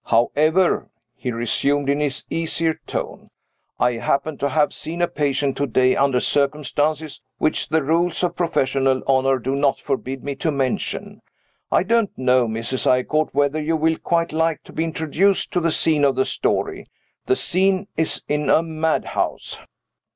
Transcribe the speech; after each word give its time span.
However," 0.05 0.89
he 1.15 1.31
resumed 1.31 1.87
in 1.87 1.99
his 1.99 2.25
easier 2.27 2.73
tone, 2.87 3.27
"I 3.79 3.97
happen 3.97 4.35
to 4.39 4.49
have 4.49 4.73
seen 4.73 4.99
a 4.99 5.07
patient 5.07 5.55
to 5.57 5.67
day, 5.67 5.95
under 5.95 6.19
circumstances 6.19 7.21
which 7.37 7.69
the 7.69 7.83
rules 7.83 8.23
of 8.23 8.35
professional 8.35 9.03
honor 9.05 9.37
do 9.37 9.55
not 9.55 9.77
forbid 9.79 10.23
me 10.23 10.33
to 10.37 10.49
mention. 10.49 11.21
I 11.71 11.83
don't 11.83 12.09
know, 12.17 12.47
Mrs. 12.47 12.87
Eyrecourt, 12.87 13.35
whether 13.35 13.61
you 13.61 13.77
will 13.77 13.97
quite 13.99 14.33
like 14.33 14.63
to 14.63 14.73
be 14.73 14.85
introduced 14.85 15.53
to 15.53 15.59
the 15.59 15.69
scene 15.71 16.03
of 16.03 16.15
the 16.15 16.25
story. 16.25 16.87
The 17.27 17.35
scene 17.35 17.87
is 17.95 18.23
in 18.27 18.49
a 18.49 18.63
madhouse." 18.63 19.59